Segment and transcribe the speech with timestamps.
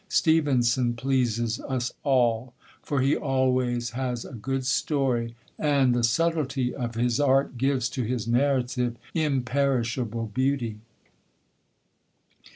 [0.09, 6.95] Stevenson pleases us all; for he always has a good story, and the subtlety of
[6.95, 10.79] his art gives to his narrative imperishable beauty.